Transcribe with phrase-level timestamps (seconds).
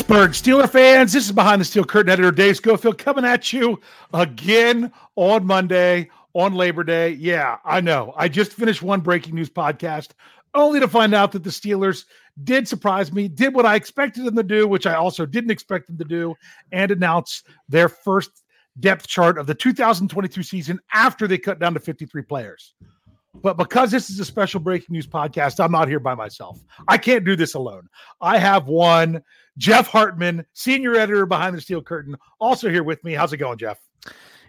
[0.00, 3.78] Pittsburgh Steeler fans, this is Behind the Steel Curtain editor Dave Schofield coming at you
[4.14, 7.10] again on Monday on Labor Day.
[7.10, 8.14] Yeah, I know.
[8.16, 10.12] I just finished one breaking news podcast
[10.54, 12.06] only to find out that the Steelers
[12.44, 15.86] did surprise me, did what I expected them to do, which I also didn't expect
[15.86, 16.34] them to do,
[16.72, 18.30] and announce their first
[18.80, 22.72] depth chart of the 2022 season after they cut down to 53 players.
[23.34, 26.60] But because this is a special breaking news podcast, I'm not here by myself.
[26.88, 27.88] I can't do this alone.
[28.20, 29.22] I have one,
[29.56, 33.12] Jeff Hartman, senior editor behind the steel curtain, also here with me.
[33.12, 33.78] How's it going, Jeff?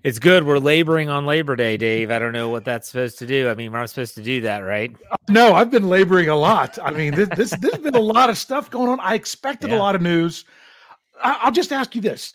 [0.03, 0.43] It's good.
[0.43, 2.09] We're laboring on Labor Day, Dave.
[2.09, 3.49] I don't know what that's supposed to do.
[3.49, 4.95] I mean, we're not supposed to do that, right?
[5.11, 6.79] Uh, no, I've been laboring a lot.
[6.83, 8.99] I mean, this this there's been a lot of stuff going on.
[8.99, 9.77] I expected yeah.
[9.77, 10.45] a lot of news.
[11.23, 12.33] I, I'll just ask you this: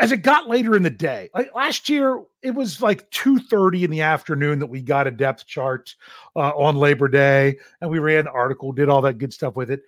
[0.00, 3.90] as it got later in the day, like last year, it was like 2:30 in
[3.90, 5.94] the afternoon that we got a depth chart
[6.34, 9.70] uh, on Labor Day, and we ran an article, did all that good stuff with
[9.70, 9.82] it.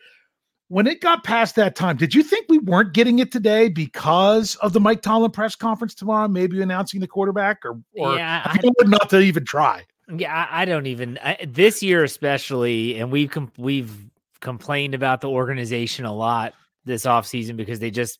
[0.68, 4.54] When it got past that time, did you think we weren't getting it today because
[4.56, 8.58] of the Mike Tomlin press conference tomorrow, maybe announcing the quarterback, or, or yeah, I
[8.62, 9.84] would not to even try?
[10.14, 13.94] Yeah, I, I don't even I, this year especially, and we've com- we've
[14.40, 16.54] complained about the organization a lot
[16.84, 18.18] this offseason because they just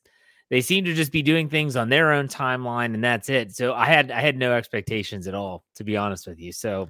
[0.51, 3.75] they seem to just be doing things on their own timeline and that's it so
[3.75, 6.89] i had i had no expectations at all to be honest with you so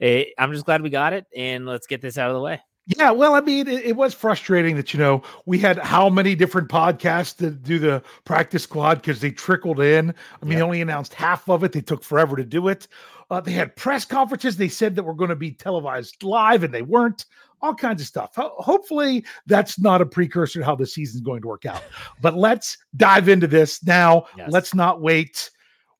[0.00, 2.42] it, eh, i'm just glad we got it and let's get this out of the
[2.42, 6.10] way yeah, well, I mean, it, it, was frustrating that you know we had how
[6.10, 10.10] many different podcasts to do the practice squad because they trickled in.
[10.10, 10.58] I mean, yep.
[10.58, 11.72] they only announced half of it.
[11.72, 12.86] They took forever to do it.
[13.30, 14.58] Uh, they had press conferences.
[14.58, 17.24] They said that we're going to be televised live, and they weren't
[17.64, 18.34] all kinds of stuff.
[18.36, 21.82] Ho- hopefully, that's not a precursor to how the season's going to work out.
[22.20, 24.26] But let's dive into this now.
[24.36, 24.50] Yes.
[24.50, 25.50] Let's not wait.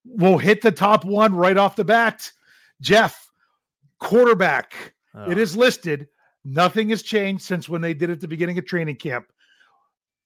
[0.05, 2.31] We'll hit the top one right off the bat.
[2.81, 3.29] Jeff,
[3.99, 4.95] quarterback.
[5.15, 5.31] Oh.
[5.31, 6.09] It is listed.
[6.45, 9.27] Nothing has changed since when they did it at the beginning of training camp.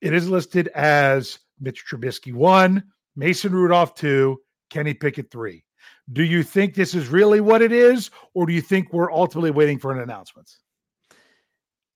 [0.01, 2.85] It is listed as Mitch Trubisky one,
[3.17, 5.65] Mason Rudolph two, Kenny Pickett three.
[6.13, 9.51] Do you think this is really what it is, or do you think we're ultimately
[9.51, 10.51] waiting for an announcement?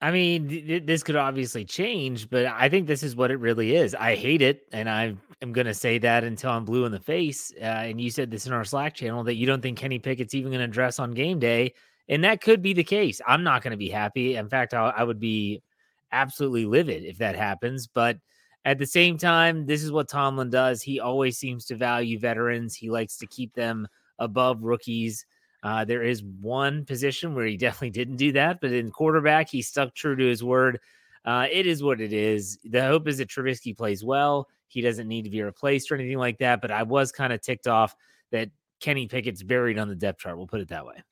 [0.02, 3.76] I mean, th- this could obviously change, but I think this is what it really
[3.76, 3.94] is.
[3.94, 6.98] I hate it, and I am going to say that until I'm blue in the
[6.98, 7.52] face.
[7.56, 10.34] Uh, and you said this in our Slack channel that you don't think Kenny Pickett's
[10.34, 11.74] even going to dress on game day,
[12.08, 13.20] and that could be the case.
[13.28, 14.34] I'm not going to be happy.
[14.34, 15.62] In fact, I, I would be
[16.10, 17.86] absolutely livid if that happens.
[17.86, 18.18] But
[18.64, 20.82] at the same time, this is what Tomlin does.
[20.82, 22.74] He always seems to value veterans.
[22.74, 23.86] He likes to keep them
[24.18, 25.26] above rookies.
[25.62, 29.62] Uh, there is one position where he definitely didn't do that, but in quarterback, he
[29.62, 30.80] stuck true to his word.
[31.24, 32.58] Uh, it is what it is.
[32.64, 34.48] The hope is that Trubisky plays well.
[34.66, 36.60] He doesn't need to be replaced or anything like that.
[36.60, 37.94] But I was kind of ticked off
[38.32, 38.50] that
[38.80, 40.36] Kenny Pickett's buried on the depth chart.
[40.36, 41.02] We'll put it that way.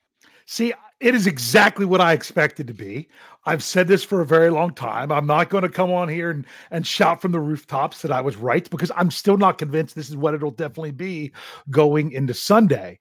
[0.47, 3.09] See, it is exactly what I expected to be.
[3.47, 5.13] I've said this for a very long time.
[5.13, 8.21] I'm not going to come on here and, and shout from the rooftops that I
[8.21, 11.31] was right because I'm still not convinced this is what it'll definitely be
[11.71, 12.99] going into Sunday.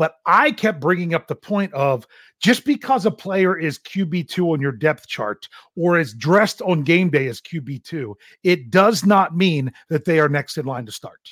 [0.00, 2.06] But I kept bringing up the point of
[2.40, 7.10] just because a player is QB2 on your depth chart or is dressed on game
[7.10, 11.28] day as QB2, it does not mean that they are next in line to start.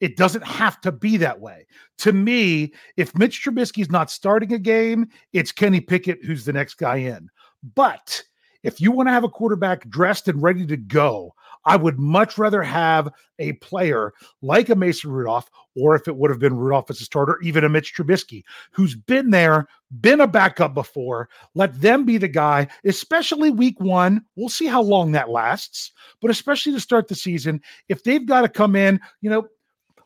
[0.00, 1.66] It doesn't have to be that way.
[1.98, 6.52] To me, if Mitch Trubisky is not starting a game, it's Kenny Pickett who's the
[6.54, 7.28] next guy in.
[7.74, 8.22] But
[8.62, 11.34] if you want to have a quarterback dressed and ready to go,
[11.64, 14.12] I would much rather have a player
[14.42, 17.64] like a Mason Rudolph, or if it would have been Rudolph as a starter, even
[17.64, 19.68] a Mitch Trubisky, who's been there,
[20.00, 21.28] been a backup before.
[21.54, 24.24] Let them be the guy, especially week one.
[24.36, 28.42] We'll see how long that lasts, but especially to start the season, if they've got
[28.42, 29.46] to come in, you know,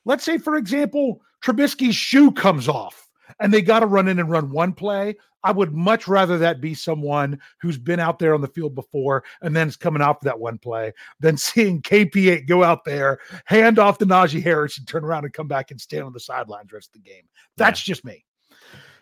[0.04, 3.08] let's say, for example, Trubisky's shoe comes off
[3.40, 5.16] and they got to run in and run one play.
[5.44, 9.24] I would much rather that be someone who's been out there on the field before
[9.40, 13.18] and then is coming out for that one play than seeing KP8 go out there,
[13.46, 16.20] hand off to Najee Harris, and turn around and come back and stand on the
[16.20, 17.24] sidelines the rest of the game.
[17.56, 17.92] That's yeah.
[17.92, 18.24] just me.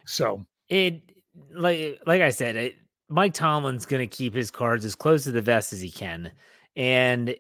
[0.07, 1.03] So it
[1.55, 2.77] like like I said, it,
[3.09, 6.31] Mike Tomlin's going to keep his cards as close to the vest as he can.
[6.81, 7.37] And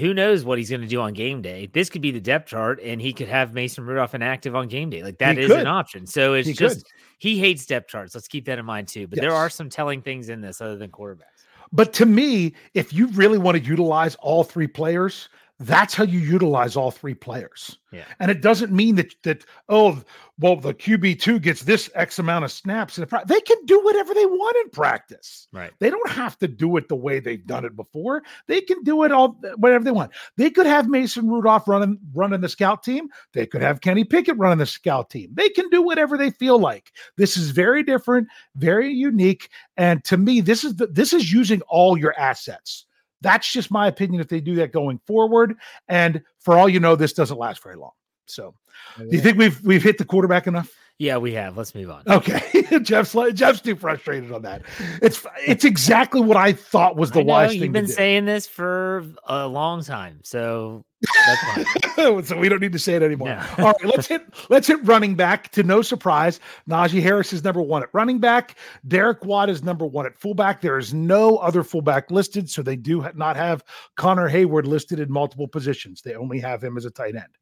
[0.00, 1.70] who knows what he's going to do on game day?
[1.72, 4.90] This could be the depth chart, and he could have Mason Rudolph inactive on game
[4.90, 5.04] day.
[5.04, 5.60] Like that he is could.
[5.60, 6.08] an option.
[6.08, 6.92] So it's he just could.
[7.18, 8.16] he hates depth charts.
[8.16, 9.06] Let's keep that in mind too.
[9.06, 9.22] But yes.
[9.22, 11.44] there are some telling things in this other than quarterbacks.
[11.70, 15.28] But to me, if you really want to utilize all three players,
[15.64, 17.78] that's how you utilize all three players.
[17.92, 18.04] Yeah.
[18.18, 20.02] And it doesn't mean that that oh
[20.38, 22.96] well the QB2 gets this X amount of snaps.
[22.96, 25.46] They can do whatever they want in practice.
[25.52, 25.70] Right.
[25.78, 28.22] They don't have to do it the way they've done it before.
[28.46, 30.12] They can do it all whatever they want.
[30.36, 33.08] They could have Mason Rudolph running running the scout team.
[33.32, 35.30] They could have Kenny Pickett running the scout team.
[35.32, 36.92] They can do whatever they feel like.
[37.16, 39.48] This is very different, very unique.
[39.76, 42.86] And to me, this is the, this is using all your assets.
[43.24, 45.56] That's just my opinion if they do that going forward.
[45.88, 47.92] And for all you know, this doesn't last very long.
[48.26, 48.54] So,
[48.98, 50.70] do you think we've we've hit the quarterback enough?
[50.98, 51.56] Yeah, we have.
[51.56, 52.02] Let's move on.
[52.06, 54.62] Okay, Jeff's Jeff's too frustrated on that.
[55.02, 57.62] It's it's exactly what I thought was the know, wise thing.
[57.62, 60.84] You've been saying this for a long time, so
[61.26, 62.24] that's fine.
[62.24, 63.28] so we don't need to say it anymore.
[63.28, 63.44] No.
[63.58, 65.50] All right, let's hit let's hit running back.
[65.52, 66.38] To no surprise,
[66.70, 68.56] Najee Harris is number one at running back.
[68.86, 70.60] Derek Watt is number one at fullback.
[70.60, 73.64] There is no other fullback listed, so they do not have
[73.96, 76.02] Connor Heyward listed in multiple positions.
[76.02, 77.36] They only have him as a tight end.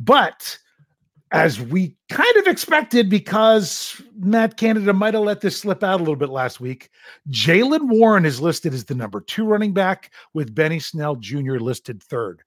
[0.00, 0.58] But
[1.32, 6.02] as we kind of expected, because Matt Canada might have let this slip out a
[6.02, 6.90] little bit last week,
[7.30, 11.58] Jaylen Warren is listed as the number two running back, with Benny Snell Jr.
[11.58, 12.42] listed third.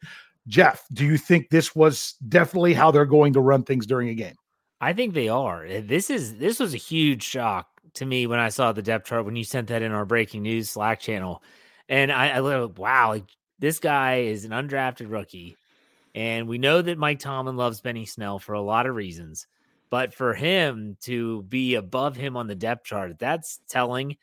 [0.47, 4.13] Jeff, do you think this was definitely how they're going to run things during a
[4.13, 4.35] game?
[4.81, 5.65] I think they are.
[5.65, 9.07] Eh, this is this was a huge shock to me when I saw the depth
[9.07, 11.41] chart when you sent that in our breaking news Slack channel,
[11.87, 15.55] and I, I like, wow, like, this guy is an undrafted rookie,
[16.15, 19.47] and we know that Mike Tomlin loves Benny Snell for a lot of reasons,
[19.89, 24.17] but for him to be above him on the depth chart, that's telling.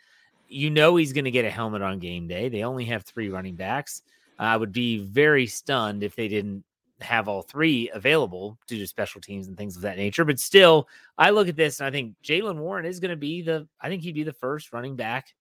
[0.48, 2.48] You know he's going to get a helmet on game day.
[2.48, 4.02] They only have three running backs.
[4.38, 6.64] I would be very stunned if they didn't
[7.00, 10.24] have all three available due to special teams and things of that nature.
[10.24, 13.42] But still, I look at this and I think Jaylen Warren is going to be
[13.42, 15.34] the, I think he'd be the first running back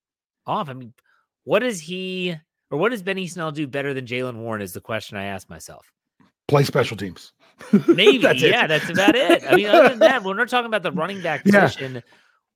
[0.46, 0.68] off.
[0.68, 0.92] I mean,
[1.44, 2.36] what does he
[2.70, 5.48] or what does Benny Snell do better than Jaylen Warren is the question I ask
[5.50, 5.92] myself.
[6.50, 7.32] Play special teams.
[7.86, 8.18] Maybe.
[8.18, 9.44] that's yeah, that's about it.
[9.48, 12.00] I mean, other than that, when we're talking about the running back position, yeah.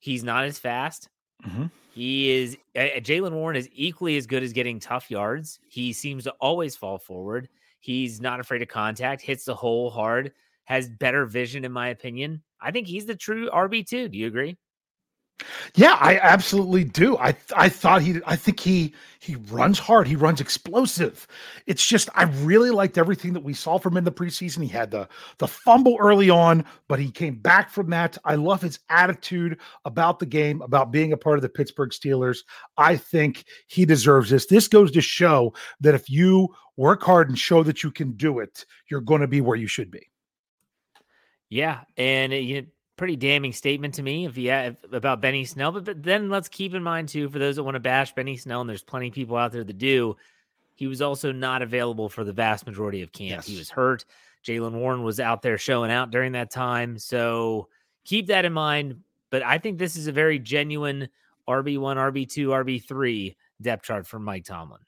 [0.01, 1.09] he's not as fast.
[1.47, 1.67] Mm-hmm.
[1.93, 5.61] He is uh, Jaylen Warren is equally as good as getting tough yards.
[5.69, 7.49] He seems to always fall forward.
[7.79, 10.33] He's not afraid of contact, hits the hole hard,
[10.65, 12.43] has better vision, in my opinion.
[12.61, 14.11] I think he's the true RB2.
[14.11, 14.57] Do you agree?
[15.75, 17.17] Yeah, I absolutely do.
[17.17, 20.07] I I thought he I think he he runs hard.
[20.07, 21.27] He runs explosive.
[21.67, 24.63] It's just I really liked everything that we saw from him in the preseason.
[24.63, 28.17] He had the the fumble early on, but he came back from that.
[28.25, 32.39] I love his attitude about the game, about being a part of the Pittsburgh Steelers.
[32.77, 34.47] I think he deserves this.
[34.47, 38.39] This goes to show that if you work hard and show that you can do
[38.39, 40.09] it, you're going to be where you should be.
[41.51, 45.73] Yeah, and uh, you pretty damning statement to me if yeah about Benny Snell.
[45.73, 48.37] But, but then let's keep in mind too, for those that want to bash Benny
[48.37, 50.17] Snell, and there's plenty of people out there that do.
[50.77, 53.31] He was also not available for the vast majority of camp.
[53.31, 53.47] Yes.
[53.47, 54.05] He was hurt.
[54.45, 56.99] Jaylen Warren was out there showing out during that time.
[56.99, 57.69] So
[58.05, 59.01] keep that in mind.
[59.31, 61.09] but I think this is a very genuine
[61.49, 64.81] RB1, RB2, RB3 depth chart for Mike Tomlin.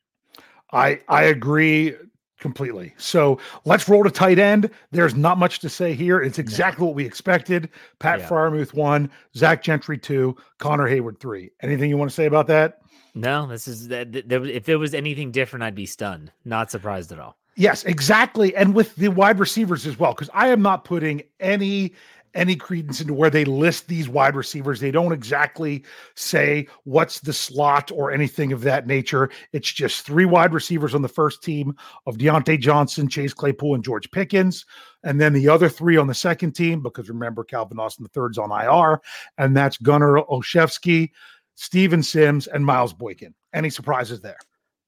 [0.73, 1.95] I I agree
[2.38, 2.95] completely.
[2.99, 4.71] So let's roll to tight end.
[4.90, 6.21] There's not much to say here.
[6.21, 7.69] It's exactly what we expected.
[7.99, 8.28] Pat Yeah.
[8.28, 11.50] Freiermuth one, Zach Gentry two, Connor Heyward three.
[11.61, 12.81] Anything you want to say about that?
[13.14, 14.28] No, this is that.
[14.28, 16.33] there If there was anything different, I'd be stunned.
[16.45, 17.37] Not surprised at all.
[17.59, 18.55] Yes, exactly.
[18.55, 21.95] And with the wide receivers as well, because I am not putting any
[22.37, 24.78] any credence into where they list these wide receivers.
[24.78, 29.31] They don't exactly say what's the slot or anything of that nature.
[29.52, 31.75] It's just three wide receivers on the first team
[32.07, 34.64] of Diontae Johnson, Chase Claypool, and George Pickens.
[35.02, 38.38] And then the other three on the second team, because remember, Calvin Austin the third's
[38.38, 39.00] on IR,
[39.38, 41.11] and that's Gunner Olszewski,
[41.55, 43.35] Steven Sims, and Miles Boykin.
[43.55, 44.38] Any surprises there?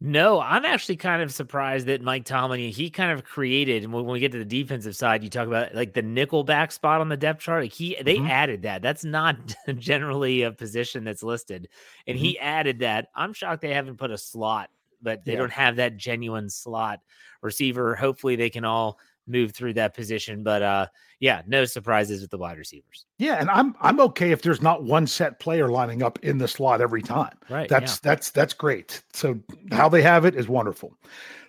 [0.01, 3.83] No, I'm actually kind of surprised that Mike Tomlin he kind of created.
[3.83, 6.71] And when we get to the defensive side, you talk about like the nickel back
[6.71, 7.65] spot on the depth chart.
[7.65, 8.31] Like he they Mhm.
[8.31, 8.81] added that.
[8.81, 9.37] That's not
[9.79, 11.69] generally a position that's listed,
[12.07, 13.09] and he added that.
[13.17, 14.71] I'm shocked they haven't put a slot,
[15.03, 15.39] but they Yeah.
[15.39, 17.01] don't have that genuine slot
[17.43, 17.97] receiver.
[17.97, 20.43] Hopefully, they can all move through that position.
[20.43, 20.87] But uh,
[21.21, 23.07] yeah, no surprises with the wide receivers.
[23.19, 26.49] Yeah, and I'm I'm okay if there's not one set player lining up in the
[26.49, 27.37] slot every time.
[27.49, 29.03] Right, That's that's that's great.
[29.13, 29.39] So
[29.73, 30.97] how they have it is wonderful.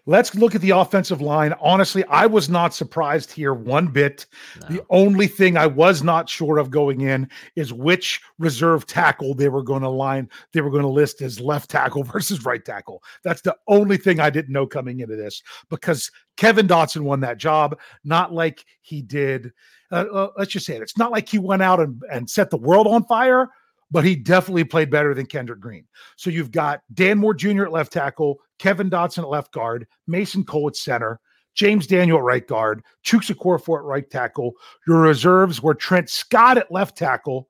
[0.10, 1.54] Let's look at the offensive line.
[1.62, 4.26] Honestly, I was not surprised here one bit.
[4.68, 9.50] The only thing I was not sure of going in is which reserve tackle they
[9.50, 13.04] were going to line they were going to list as left tackle versus right tackle.
[13.24, 17.38] That's the only thing I didn't know coming into this because Kevin Dotson won that
[17.38, 19.54] job, not like he did.
[19.92, 20.82] Uh, uh, let's just say it.
[20.82, 23.50] It's not like he went out and, and set the world on fire,
[23.92, 25.86] but he definitely played better than Kendrick Green.
[26.16, 27.66] So you've got Dan Moore Jr.
[27.66, 31.20] at left tackle, Kevin Dotson at left guard, Mason Cole at center,
[31.56, 34.54] James Daniel at right guard, Chuks Okorafor at right tackle.
[34.88, 37.50] Your reserves were Trent Scott at left tackle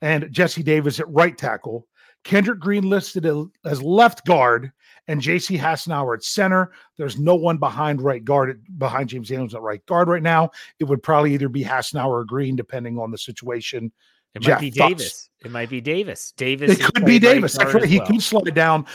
[0.00, 1.86] and Jesse Davis at right tackle.
[2.24, 4.70] Kendrick Green listed as- as left guard
[5.08, 6.70] and JC Hassenauer at center.
[6.96, 10.50] There's no one behind right guard behind James Daniels at right guard right now.
[10.78, 13.90] It would probably either be Hassenauer or Green, depending on the situation.
[14.34, 14.90] It Jeff, might be thoughts?
[14.94, 15.28] Davis.
[15.44, 16.32] It might be Davis.
[16.36, 16.70] Davis.
[16.78, 17.56] It could be right Davis.
[17.58, 17.84] That's right.
[17.84, 18.06] He well.
[18.06, 18.86] could slide down.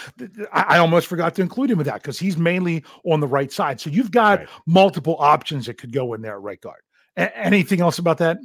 [0.53, 3.51] I, I almost forgot to include him with that because he's mainly on the right
[3.51, 3.79] side.
[3.81, 4.49] So you've got Right.
[4.65, 6.81] multiple options that could go in there at right guard.
[7.17, 8.37] A- anything else about that?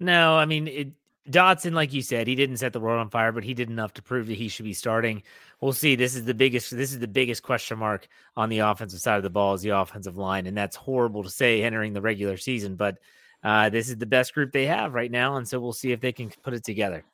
[0.00, 0.88] No, I mean it,
[1.28, 3.92] Dotson, like you said, he didn't set the world on fire, but he did enough
[3.94, 5.22] to prove that he should be starting.
[5.60, 5.94] We'll see.
[5.94, 6.74] This is the biggest.
[6.74, 9.68] This is the biggest question mark on the offensive side of the ball is the
[9.76, 12.74] offensive line, and that's horrible to say entering the regular season.
[12.74, 12.98] But
[13.42, 16.00] uh, this is the best group they have right now, and so we'll see if
[16.00, 17.04] they can put it together.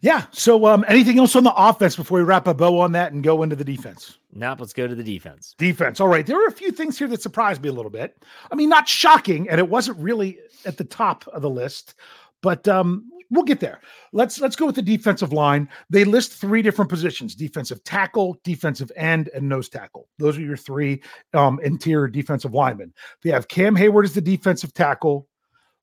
[0.00, 0.26] Yeah.
[0.30, 3.22] So um, anything else on the offense before we wrap a bow on that and
[3.22, 4.18] go into the defense?
[4.32, 5.54] Now let's go to the defense.
[5.58, 6.00] Defense.
[6.00, 6.26] All right.
[6.26, 8.22] There are a few things here that surprised me a little bit.
[8.50, 11.94] I mean, not shocking, and it wasn't really at the top of the list,
[12.42, 13.80] but um, we'll get there.
[14.12, 15.68] Let's let's go with the defensive line.
[15.90, 20.08] They list three different positions: defensive tackle, defensive end, and nose tackle.
[20.18, 21.02] Those are your three
[21.34, 22.92] um, interior defensive linemen.
[23.22, 25.26] They have Cam Heyward as the defensive tackle,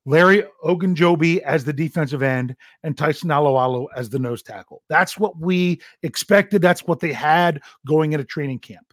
[0.06, 4.84] Larry Ogunjobi as the defensive end, and Tyson Alualu as the nose tackle.
[4.90, 6.62] That's what we expected.
[6.62, 8.93] That's what they had going into training camp.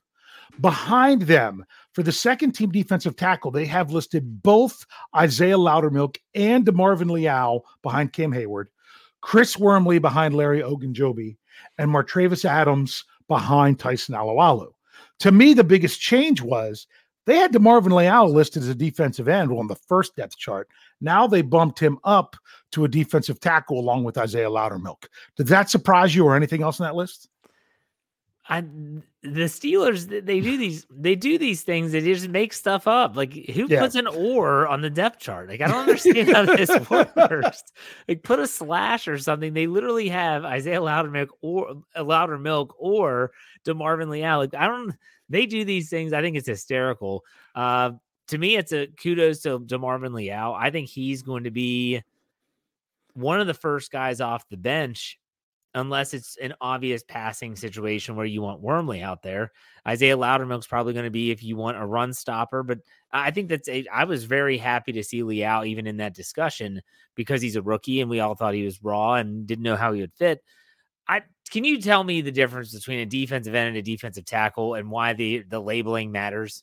[0.61, 1.65] Behind them,
[1.95, 4.85] for the second team defensive tackle, they have listed both
[5.17, 8.67] Isaiah Loudermilk and DeMarvin Leal behind Cam Heyward,
[9.21, 11.37] Chris Wormley behind Larry Ogunjobi,
[11.79, 14.73] and Montravius Adams behind Tyson Alualu.
[15.21, 16.87] To me, the biggest change was
[17.27, 20.69] they had DeMarvin Leal listed as a defensive end on the first depth chart.
[21.01, 22.37] Now they bumped him up
[22.73, 25.07] to a defensive tackle along with Isaiah Loudermilk.
[25.37, 27.29] Did that surprise you or anything else on that list?
[28.49, 28.65] I
[29.23, 33.17] the Steelers they do these they do these things they just make stuff up.
[33.17, 33.81] Like who Yeah.
[33.81, 35.49] puts an or on the depth chart?
[35.49, 37.63] Like I don't understand how this works.
[38.09, 39.53] Like put a slash or something.
[39.53, 43.33] They literally have Isaiah Loudermilk or uh, Loudermilk or
[43.67, 44.39] DeMarvin Leal.
[44.39, 44.95] Like I don't
[45.29, 46.15] they do these things.
[46.15, 47.23] I think it's hysterical.
[47.55, 47.93] Uh
[48.29, 50.57] to me, it's a kudos to DeMarvin Leal.
[50.57, 52.03] I think he's going to be
[53.13, 55.19] one of the first guys off the bench
[55.75, 59.53] unless it's an obvious passing situation where you want Wormley out there.
[59.87, 62.79] Isaiah Loudermilk's probably going to be if you want a run stopper, but
[63.13, 66.83] I think that's a, I was very happy to see Leal even in that discussion
[67.15, 69.93] because he's a rookie and we all thought he was raw and didn't know how
[69.93, 70.43] he would fit.
[71.09, 74.75] I can you tell me the difference between a defensive end and a defensive tackle
[74.75, 76.63] and why the the labeling matters?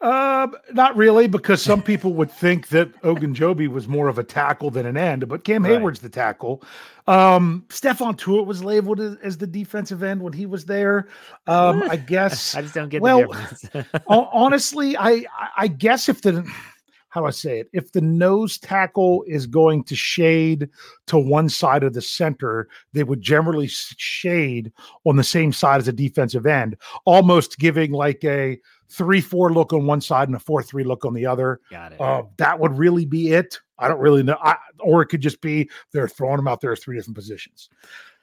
[0.00, 4.70] Uh, not really, because some people would think that Ogunjobi was more of a tackle
[4.70, 5.78] than an end, but Cam Right.
[5.78, 6.62] Heyward's the tackle.
[7.06, 11.08] Um, Stephon Tuitt was labeled as, the defensive end when he was there.
[11.46, 12.54] Um, I guess.
[12.54, 13.88] I just don't get well, the difference.
[14.08, 16.46] Honestly, I I- I guess if the
[17.14, 17.68] how do I say it?
[17.72, 20.68] If the nose tackle is going to shade
[21.06, 24.72] to one side of the center, they would generally shade
[25.04, 28.58] on the same side as a defensive end, almost giving like a
[28.88, 31.60] three four look on one side and a four three look on the other.
[31.70, 32.00] Got it.
[32.00, 33.58] Uh, that would really be it.
[33.78, 34.38] I don't really know.
[34.42, 37.68] I, or it could just be they're throwing them out there as three different positions.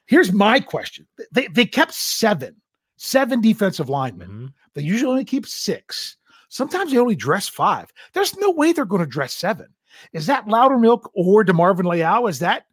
[0.06, 2.56] Here's my question: They they kept seven,
[2.98, 4.30] seven defensive linemen.
[4.30, 4.54] Mhm.
[4.74, 6.18] They usually only keep six.
[6.50, 7.92] Sometimes they only dress five.
[8.14, 9.68] There's no way they're going to dress seven.
[10.14, 12.28] Is that Loudermilk or DeMarvin Leal?
[12.28, 12.66] Is that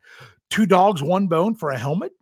[0.50, 2.12] two dogs, one bone for a helmet?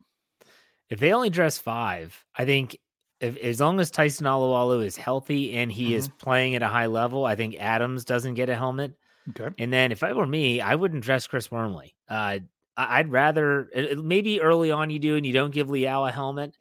[0.90, 2.78] If they only dress five, I think
[3.20, 6.16] if as long as Tyson Alualu is healthy and he is Mm-hmm.
[6.18, 8.94] playing at a high level, I think Adams doesn't get a helmet.
[9.30, 9.54] Okay.
[9.58, 11.94] And then if I were me, I wouldn't dress Chris Wormley.
[12.08, 12.38] Uh,
[12.76, 16.56] I'd rather maybe early on you do and you don't give Leal a helmet.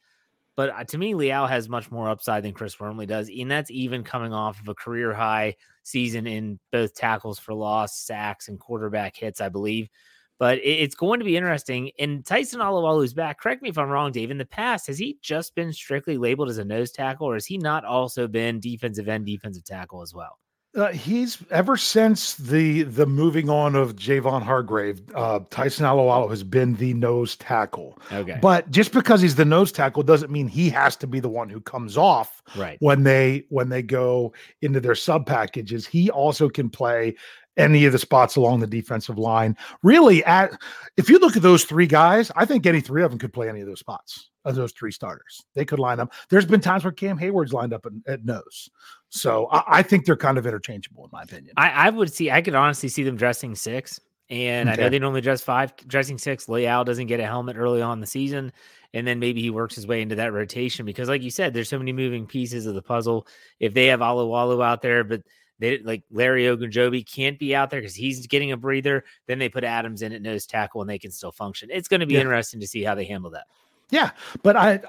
[0.56, 3.30] But uh, to me, Leal has much more upside than Chris Wormley does.
[3.30, 8.00] And that's even coming off of a career high season in both tackles for loss,
[8.00, 9.90] sacks, and quarterback hits, I believe.
[10.38, 11.92] But it's going to be interesting.
[11.98, 13.40] And Tyson Alualu's back.
[13.40, 14.32] Correct me if I'm wrong, Dave.
[14.32, 17.46] In the past, has he just been strictly labeled as a nose tackle, or has
[17.46, 20.40] he not also been defensive end, defensive tackle as well?
[20.76, 26.44] Uh, he's ever since the the moving on of Javon Hargrave, uh, Tyson Alualu has
[26.44, 27.98] been the nose tackle.
[28.12, 28.38] Okay.
[28.42, 31.48] But just because he's the nose tackle doesn't mean he has to be the one
[31.48, 32.78] who comes off right.
[32.82, 35.88] when they when they go into their sub packages.
[35.88, 37.16] He also can play
[37.58, 39.56] any of the spots along the defensive line.
[39.84, 40.60] Really, at
[40.98, 43.50] if you look at those three guys, I think any three of them could play
[43.50, 45.44] any of those spots of those three starters.
[45.56, 46.14] They could line up.
[46.30, 48.70] There's been times where Cam Heyward's lined up at, at nose,
[49.10, 51.54] so I, I think they're kind of interchangeable in my opinion.
[51.58, 52.30] I, I would see.
[52.32, 54.90] I could honestly see them dressing six, and I know Okay.
[54.90, 55.76] they normally dress five.
[55.88, 58.52] Dressing six, Leal doesn't get a helmet early on the season,
[58.94, 61.70] and then maybe he works his way into that rotation because, like you said, there's
[61.70, 63.28] so many moving pieces of the puzzle.
[63.60, 65.22] If they have Alualu out there, but
[65.60, 69.50] they like Larry Ogunjobi can't be out there because he's getting a breather, then they
[69.50, 71.70] put Adams in at nose tackle and they can still function.
[71.72, 72.22] It's going to be Yeah.
[72.22, 73.46] interesting to see how they handle that
[73.90, 74.12] Yeah,
[74.44, 74.82] but I,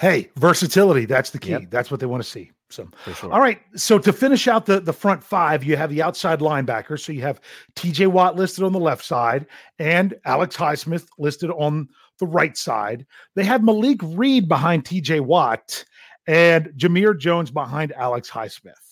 [0.00, 1.04] hey, versatility.
[1.06, 1.50] That's the key.
[1.50, 1.70] Yep.
[1.70, 2.50] That's what they want to see.
[2.68, 3.32] So, sure.
[3.32, 3.60] all right.
[3.74, 7.00] So to finish out the the front five, you have the outside linebackers.
[7.00, 7.40] So you have
[7.74, 8.06] T.J.
[8.06, 9.46] Watt listed on the left side
[9.80, 13.06] and Alex Highsmith listed on the right side.
[13.34, 15.18] They have Malik Reed behind T.J.
[15.20, 15.84] Watt
[16.28, 18.89] and Jamir Jones behind Alex Highsmith.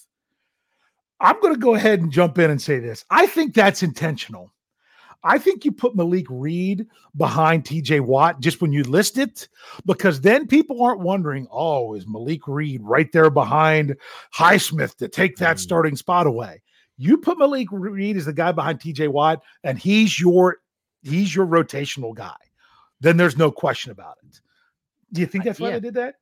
[1.20, 3.04] I'm going to go ahead and jump in and say this.
[3.10, 4.52] I think that's intentional.
[5.24, 9.48] I think you put Malik Reed behind TJ Watt just when you list it,
[9.84, 13.96] because then people aren't wondering, oh, is Malik Reed right there behind
[14.32, 15.60] Highsmith to take that Mm.
[15.60, 16.62] starting spot away?
[16.98, 20.58] You put Malik Reed as the guy behind TJ Watt, and he's your
[21.02, 22.36] he's your rotational guy.
[23.00, 24.40] Then there's no question about it.
[25.12, 25.74] Do you think that's why yeah.
[25.74, 26.16] they did that?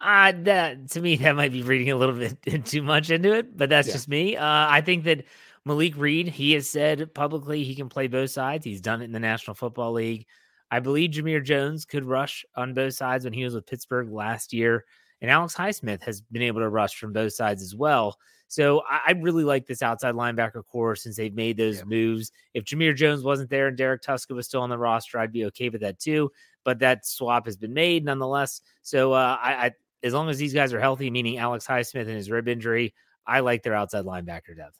[0.00, 3.56] Uh, that to me, that might be reading a little bit too much into it,
[3.56, 3.94] but that's Yeah.
[3.94, 4.36] just me.
[4.36, 5.24] Uh, I think that
[5.64, 8.64] Malik Reed, he has said publicly he can play both sides.
[8.64, 10.26] He's done it in the National Football League.
[10.70, 14.52] I believe Jamir Jones could rush on both sides when he was with Pittsburgh last
[14.52, 14.84] year,
[15.20, 18.18] and Alex Highsmith has been able to rush from both sides as well.
[18.48, 21.84] So I, I really like this outside linebacker core since they've made those Yeah.
[21.84, 22.32] moves.
[22.54, 25.44] If Jamir Jones wasn't there and Derrek Tuszka was still on the roster, I'd be
[25.46, 26.30] okay with that too.
[26.64, 28.60] But that swap has been made nonetheless.
[28.82, 32.10] So uh, I, I as long as these guys are healthy, meaning Alex Highsmith and
[32.10, 32.94] his rib injury,
[33.26, 34.78] I like their outside linebacker depth.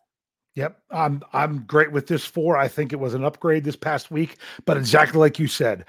[0.54, 2.56] Yep, I'm I'm great with this four.
[2.56, 5.84] I think it was an upgrade this past week, but exactly like you said,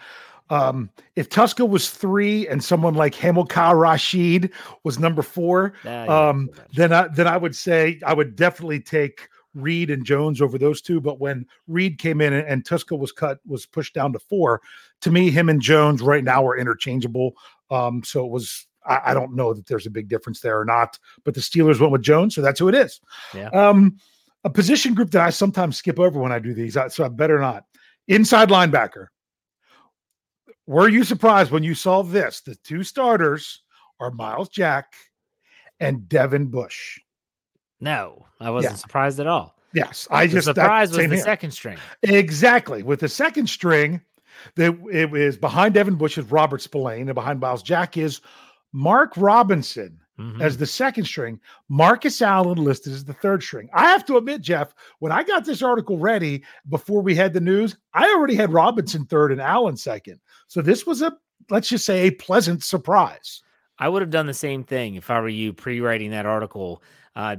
[0.51, 4.51] um, if Tuszka was three and someone like Hamilcar Rashed
[4.83, 9.27] was number four, yeah, um, then I then I would say I would definitely take
[9.55, 11.01] Reed and Jones over those two.
[11.01, 14.61] But when Reed came in and, and Tuszka was cut, was pushed down to four,
[15.01, 17.33] to me, him and Jones right now are interchangeable.
[17.71, 18.67] Um, so it was.
[18.89, 21.79] I, I don't know that there's a big difference there or not, but the Steelers
[21.79, 22.99] went with Jones, so that's who it is.
[23.33, 23.49] Yeah.
[23.49, 23.97] Um,
[24.43, 27.39] a position group that I sometimes skip over when I do these, so I better
[27.39, 27.63] not.
[28.07, 29.07] Inside linebacker.
[30.67, 32.41] Were you surprised when you saw this?
[32.41, 33.61] The two starters
[33.99, 34.93] are Myles Jack
[35.79, 36.99] and Devin Bush.
[37.81, 38.77] no, I wasn't Yeah.
[38.77, 39.55] surprised at all.
[39.73, 41.23] Yes, I the just surprised surprise was the here.
[41.23, 41.77] second string.
[42.03, 42.81] Exactly.
[42.83, 44.01] With the second string,
[44.55, 48.21] that it is behind Devin Bush is Robert Spillane, and behind Myles Jack is
[48.73, 50.41] Mark Robinson Mhm.
[50.41, 51.39] as the second string.
[51.69, 53.69] Marcus Allen listed as the third string.
[53.73, 57.39] I have to admit, Jeff, when I got this article ready before we had the
[57.39, 60.19] news, I already had Robinson third and Allen second.
[60.47, 61.17] So this was a
[61.49, 63.41] let's just say a pleasant surprise.
[63.79, 66.83] I would have done the same thing if I were you pre-writing that article.
[67.15, 67.37] Uh,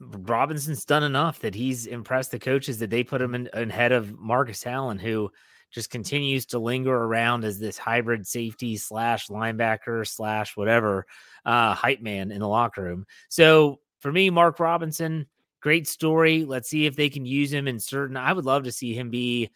[0.00, 4.16] Robinson's done enough that he's impressed the coaches that they put him in ahead of
[4.18, 5.30] Marcus Allen, who
[5.70, 11.06] just continues to linger around as this hybrid safety slash linebacker slash whatever
[11.44, 13.06] uh, hype man in the locker room.
[13.28, 15.26] So for me, Mark Robinson,
[15.60, 16.44] great story.
[16.44, 18.16] Let's see if they can use him in certain.
[18.16, 19.50] I would love to see him be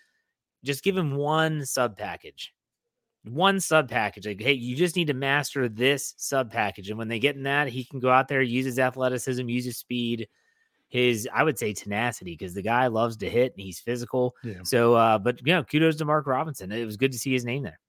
[0.65, 2.55] just give him one sub package,
[3.25, 4.27] one sub package.
[4.27, 7.43] Like, hey, you just need to master this sub package, and when they get in
[7.45, 10.29] that, he can go out there, use his athleticism, use his speed,
[10.93, 14.37] his I would say tenacity because the guy loves to hit and he's physical.
[14.45, 14.63] Yeah.
[14.63, 16.71] So, uh, but you know, kudos to Mark Robinson.
[16.71, 17.81] It was good to see his name there.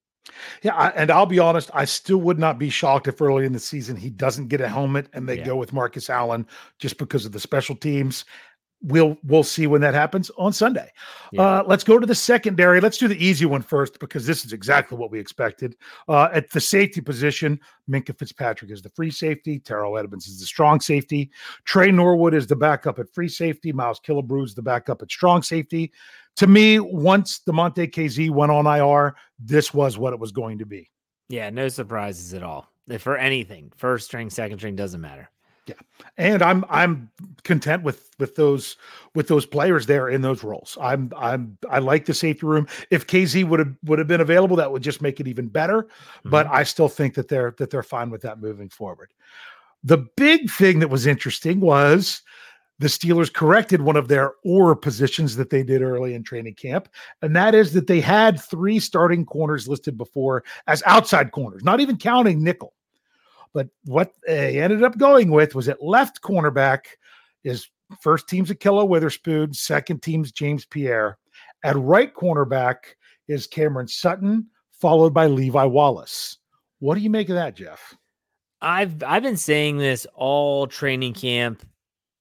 [0.61, 3.51] Yeah, I, and I'll be honest, I still would not be shocked if early in
[3.51, 5.47] the season he doesn't get a helmet and they Yeah.
[5.47, 6.47] go with Marcus Allen
[6.79, 8.23] just because of the special teams.
[8.85, 10.91] We'll we'll see when that happens on Sunday.
[11.31, 11.41] Yeah.
[11.41, 12.81] Uh, let's go to the secondary.
[12.81, 15.77] Let's do the easy one first because this is exactly what we expected.
[16.09, 19.59] Uh, at the safety position, Minkah Fitzpatrick is the free safety.
[19.59, 21.31] Terrell Edmunds is the strong safety.
[21.63, 23.71] Tre Norwood is the backup at free safety.
[23.71, 25.93] Miles Killebrew is the backup at strong safety.
[26.37, 30.65] To me, once Damontae Kazee went on IR, this was what it was going to
[30.65, 30.89] be.
[31.29, 32.67] Yeah, no surprises at all.
[32.89, 35.29] If For anything, first string, second string doesn't matter.
[36.17, 37.10] And I'm I'm
[37.43, 38.78] content with with those
[39.15, 40.78] with those players there in those roles.
[40.82, 42.67] I'm I'm I like the safety room.
[42.91, 45.88] If Kazee would have would have been available, that would just make it even better.
[46.26, 46.56] But mm-hmm.
[46.56, 49.13] I still think that they're that they're fine with that moving forward.
[49.84, 52.21] The big thing that was interesting was
[52.80, 56.89] the Steelers corrected one of their or positions that they did early in training camp,
[57.21, 61.80] and that is that they had three starting corners listed before as outside corners, not
[61.80, 62.73] even counting nickel.
[63.53, 66.85] But what they ended up going with was at left cornerback
[67.43, 67.69] is
[68.01, 71.17] first team's Ahkello Witherspoon, second team's James Pierre.
[71.63, 72.77] At right cornerback
[73.27, 76.39] is Cameron Sutton, followed by Levi Wallace.
[76.79, 77.95] What do you make of that, Jeff?
[78.61, 81.65] I've I've been saying this all training camp,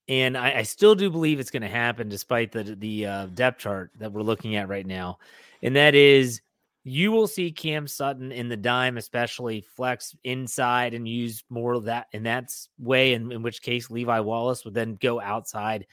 [0.09, 3.61] and I, I still do believe it's going to happen despite the the uh, depth
[3.61, 5.19] chart that we're looking at right now,
[5.63, 6.41] and that is
[6.85, 11.85] you will see Cam Sutton in the dime, especially flex inside and use more of
[11.85, 13.15] that in that way.
[13.15, 15.87] In, in which case, Levi Wallace would then go outside.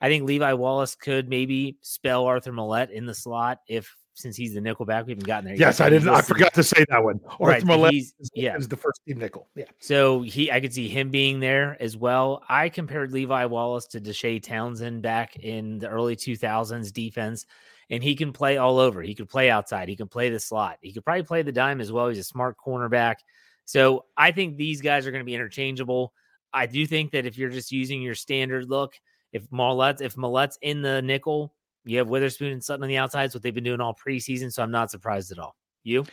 [0.00, 4.54] I think Levi Wallace could maybe spell Arthur Maulet in the slot if since he's
[4.54, 5.06] the nickel back.
[5.06, 5.54] We haven't gotten there.
[5.54, 6.08] yet, Yes, I didn't.
[6.08, 7.20] I forgot to say that one.
[7.38, 8.56] Right, Arthur but Maulet is, yeah.
[8.56, 9.48] is the first team nickel.
[9.54, 9.64] Yeah.
[9.78, 12.42] So he, I could see him being there as well.
[12.48, 17.46] I compared Levi Wallace to Deshea Townsend back in the early 2000s defense,
[17.90, 19.02] and he can play all over.
[19.02, 19.88] He could play outside.
[19.88, 20.78] He can play the slot.
[20.80, 22.08] He could probably play the dime as well.
[22.08, 23.16] He's a smart cornerback.
[23.64, 26.12] So I think these guys are going to be interchangeable.
[26.52, 28.94] I do think that if you're just using your standard look,
[29.32, 31.52] if Maulet's if Maulet's in the nickel,
[31.84, 33.24] you have Witherspoon and Sutton on the outside.
[33.24, 34.52] It's what they've been doing all preseason.
[34.52, 35.56] So I'm not surprised at all.
[35.84, 36.04] You?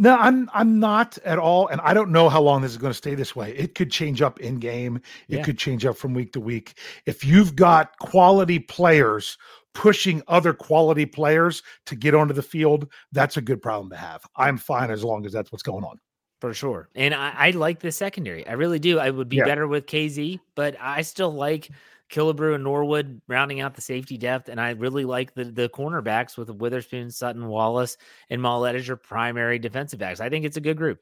[0.00, 2.92] No, I'm I'm not at all, and I don't know how long this is going
[2.92, 3.52] to stay this way.
[3.56, 5.00] It could change up in game.
[5.28, 5.42] It Yeah.
[5.44, 6.78] could change up from week to week.
[7.06, 9.36] If you've got quality players
[9.78, 14.26] pushing other quality players to get onto the field, that's a good problem to have.
[14.34, 16.00] I'm fine as long as that's what's going on.
[16.40, 16.88] For sure.
[16.96, 18.44] And I, I like the secondary.
[18.48, 18.98] I really do.
[18.98, 19.44] I would be Yeah.
[19.44, 21.70] better with Kazee, but I still like
[22.10, 24.48] Killebrew and Norwood rounding out the safety depth.
[24.48, 27.96] And I really like the the cornerbacks with Witherspoon, Sutton, Wallace,
[28.30, 30.18] and Maulet as your primary defensive backs.
[30.18, 30.98] I think it's a good group.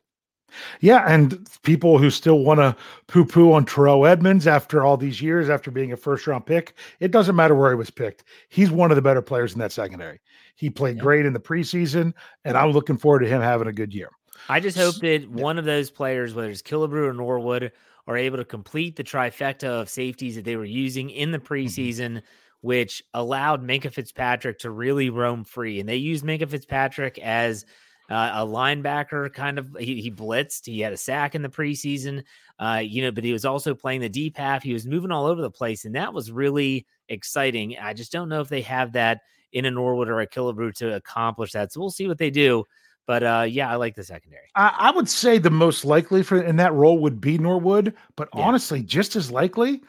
[0.80, 2.76] Yeah, and people who still want to
[3.08, 7.36] poo-poo on Terrell Edmunds after all these years, after being a first-round pick, it doesn't
[7.36, 8.24] matter where he was picked.
[8.48, 10.20] He's one of the better players in that secondary.
[10.54, 11.02] He played Yeah.
[11.02, 14.10] great in the preseason, and I'm looking forward to him having a good year.
[14.48, 17.72] I just hope that one of those players, whether it's Killebrew or Norwood,
[18.06, 21.52] are able to complete the trifecta of safeties that they were using in the mm-hmm.
[21.52, 22.22] preseason,
[22.60, 25.80] which allowed Minkah Fitzpatrick to really roam free.
[25.80, 27.66] And they used Minkah Fitzpatrick as
[28.10, 29.76] uh, a linebacker, kind of.
[29.78, 30.66] He, he blitzed.
[30.66, 32.22] He had a sack in the preseason,
[32.58, 34.62] uh, you know, but he was also playing the deep half.
[34.62, 37.76] He was moving all over the place, and that was really exciting.
[37.80, 39.20] I just don't know if they have that
[39.52, 41.72] in a Norwood or a Killebrew to accomplish that.
[41.72, 42.64] So we'll see what they do.
[43.06, 44.48] But uh, yeah, I like the secondary.
[44.56, 48.28] I, I would say the most likely for in that role would be Norwood, but
[48.34, 48.42] Yeah.
[48.42, 49.82] honestly, just as likely,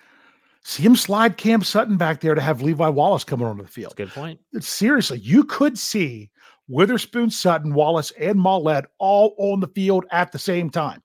[0.67, 3.95] see him slide Cam Sutton back there to have Levi Wallace coming onto the field.
[3.95, 4.39] good point.
[4.59, 6.29] Seriously, you could see
[6.67, 11.01] Witherspoon, Sutton, Wallace, and Maulet all on the field at the same time.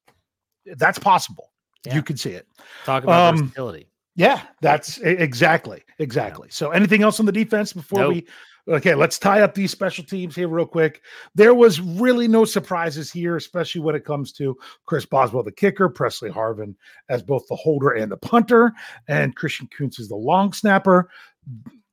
[0.67, 1.51] That's possible.
[1.87, 1.95] Yeah.
[1.95, 2.47] You could see it.
[2.85, 3.89] Talk about Um, versatility.
[4.17, 6.49] Yeah, that's exactly, exactly.
[6.51, 8.15] So, anything else on the defense before Nope.
[8.15, 8.27] we?
[8.69, 11.03] Okay, let's tie up these special teams here real quick.
[11.35, 15.89] There was really no surprises here, especially when it comes to Chris Boswell, the kicker,
[15.89, 16.77] Pressley Harvin
[17.09, 18.73] as both the holder and the punter,
[19.09, 21.11] and Christian Kuntz is the long snapper.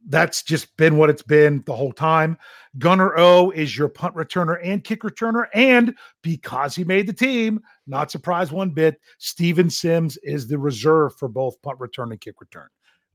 [0.08, 2.38] That's just been what it's been the whole time.
[2.77, 7.62] Gunner O is your punt returner and kick returner, and because he made the team,
[7.88, 8.99] not surprised one bit.
[9.17, 12.67] Steven Sims is the reserve for both punt return and kick return.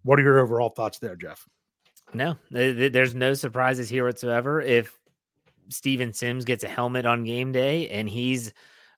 [0.02, 1.46] What are your overall thoughts there, Jeff?
[2.14, 4.60] No, th- th- there's no surprises here whatsoever.
[4.60, 4.96] If
[5.68, 8.52] Steven Sims gets a helmet on game day and he's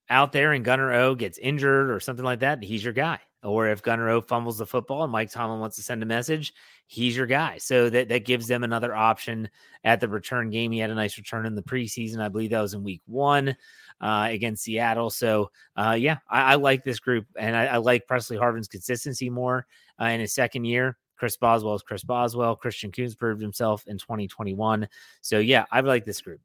[0.09, 3.19] out there and Gunner O gets injured or something like that, he's your guy.
[3.43, 6.53] Or if Gunner O fumbles the football and Mike Tomlin wants to send a message,
[6.87, 7.59] he's your guy.
[7.59, 9.49] So that, that gives them another option
[9.85, 10.73] at the return game.
[10.73, 12.21] He had a nice return in the preseason.
[12.21, 13.57] I believe that was in week one
[14.01, 15.11] uh, against Seattle.
[15.11, 19.31] So, uh, yeah, I, I, like this group and I, I like Pressley Harvin's consistency
[19.31, 19.67] more
[20.01, 20.97] uh, in his second year.
[21.17, 22.57] Chris Boswell is Chris Boswell.
[22.57, 24.89] Christian Kuntz proved himself in 2021.
[25.21, 26.41] So, yeah, I like this group.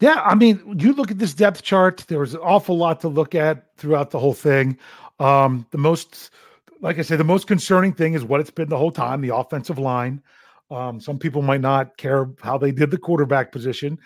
[0.00, 3.08] Yeah, I mean, you look at this depth chart, there was an awful lot to
[3.08, 4.78] look at throughout the whole thing.
[5.18, 6.30] Um, the most,
[6.80, 9.34] like I said, the most concerning thing is what it's been the whole time the
[9.34, 10.22] offensive line.
[10.70, 13.98] Um, some people might not care how they did the quarterback position.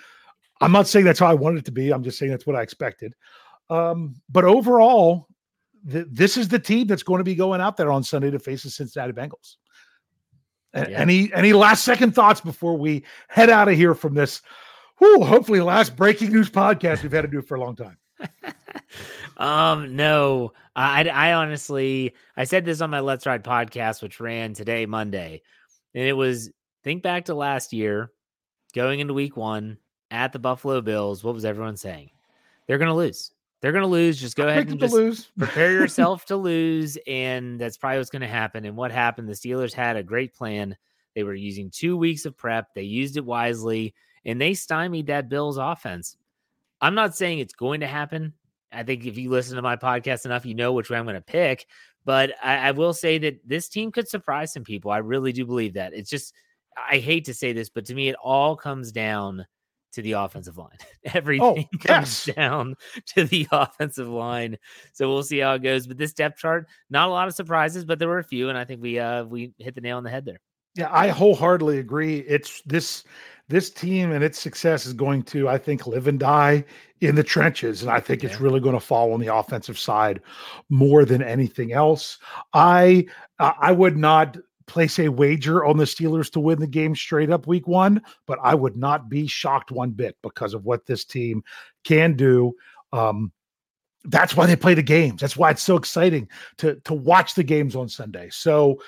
[0.60, 1.92] I'm not saying that's how I wanted it to be.
[1.92, 3.14] I'm just saying that's what I expected.
[3.68, 5.26] Um, but overall,
[5.90, 8.38] th- this is the team that's going to be going out there on Sunday to
[8.38, 9.56] face the Cincinnati Bengals.
[10.74, 10.84] Yeah.
[10.84, 14.40] Any any last second thoughts before we head out of here from this
[15.02, 17.96] whew, hopefully last breaking news podcast we've had to do for a long time.
[19.36, 24.54] um, no, I, I honestly, I said this on my Let's Ride podcast, which ran
[24.54, 25.42] today, Monday,
[25.94, 26.50] and it was
[26.84, 28.12] think back to last year,
[28.74, 29.78] going into week one
[30.10, 31.24] at the Buffalo Bills.
[31.24, 32.10] What was everyone saying?
[32.66, 33.32] They're going to lose.
[33.62, 34.20] They're going to lose.
[34.20, 35.30] Just go ahead and just lose.
[35.38, 38.66] prepare yourself to lose, and that's probably what's going to happen.
[38.66, 39.28] And what happened?
[39.28, 40.76] The Steelers had a great plan.
[41.14, 42.74] They were using two weeks of prep.
[42.74, 43.94] They used it wisely
[44.24, 46.16] and they stymied that Bills offense.
[46.80, 48.34] I'm not saying it's going to happen.
[48.72, 51.14] I think if you listen to my podcast enough, you know which way I'm going
[51.14, 51.66] to pick.
[52.04, 54.90] But I, I, will say that this team could surprise some people.
[54.90, 55.92] I really do believe that.
[55.92, 56.34] It's just,
[56.76, 59.46] I hate to say this, but to me, it all comes down
[59.92, 60.76] to the offensive line.
[61.14, 62.36] Everything oh, comes yes.
[62.36, 62.74] down
[63.06, 64.58] to the offensive line.
[64.92, 65.86] So we'll see how it goes.
[65.86, 68.58] But this depth chart, not a lot of surprises, but there were a few, and
[68.58, 70.40] I think we uh we hit the nail on the head there.
[70.74, 72.18] Yeah, I wholeheartedly agree.
[72.20, 73.04] It's this
[73.48, 76.64] this team and its success is going to, I think, live and die
[77.02, 77.82] in the trenches.
[77.82, 80.22] And I think it's really going to fall on the offensive side
[80.70, 82.18] more than anything else.
[82.54, 83.06] I
[83.38, 87.46] I would not place a wager on the Steelers to win the game straight up
[87.46, 91.42] week one, but I would not be shocked one bit because of what this team
[91.84, 92.54] can do.
[92.92, 93.32] Um,
[94.04, 95.20] that's why they play the games.
[95.20, 98.28] That's why it's so exciting to to watch the games on Sunday.
[98.30, 98.82] So,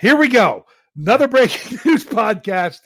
[0.00, 0.66] here we go.
[0.96, 2.80] Another breaking news podcast.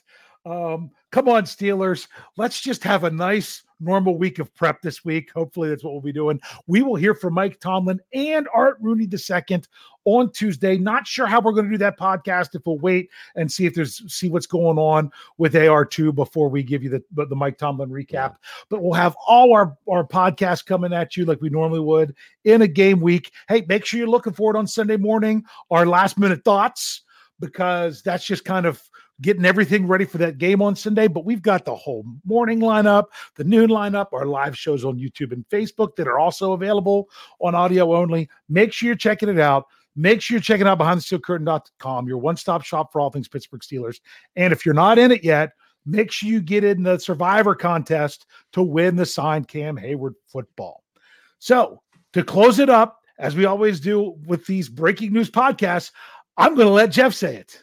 [0.44, 2.07] Um, come on, Steelers.
[2.37, 5.31] Let's just have a nice, normal week of prep this week.
[5.33, 6.41] Hopefully, that's what we'll be doing.
[6.67, 9.62] We will hear from Mike Tomlin and Art Rooney II
[10.05, 10.79] on Tuesday.
[10.79, 12.55] Not sure how we're going to do that podcast.
[12.55, 16.62] If we'll wait and see if there's see what's going on with AR2 before we
[16.62, 18.12] give you the the Mike Tomlin recap.
[18.12, 18.33] Yeah.
[18.71, 22.62] But we'll have all our our podcasts coming at you like we normally would in
[22.62, 23.33] a game week.
[23.49, 25.45] Hey, make sure you're looking for it on Sunday morning.
[25.71, 27.03] Our last minute thoughts
[27.41, 28.83] because that's just kind of
[29.22, 31.09] getting everything ready for that game on Sunday.
[31.09, 33.05] But we've got the whole morning lineup,
[33.37, 37.09] the noon lineup, our live shows on YouTube and Facebook that are also available
[37.40, 38.29] on audio only.
[38.48, 39.66] Make sure you're checking it out.
[39.94, 44.00] Make sure you're checking out behindthesteelcurtain.com, your one stop shop for all things Pittsburgh Steelers.
[44.37, 45.52] And if you're not in it yet,
[45.87, 50.83] make sure you get in the survivor contest to win the signed Cam Heyward football.
[51.38, 51.81] So,
[52.12, 55.90] to close it up, as we always do with these breaking news podcasts,
[56.37, 57.62] I'm going to let Jeff say it.